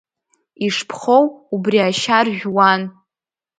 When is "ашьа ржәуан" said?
1.87-2.81